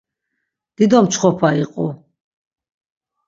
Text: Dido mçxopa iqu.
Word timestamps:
Dido 0.75 0.99
mçxopa 1.05 1.49
iqu. 1.63 1.87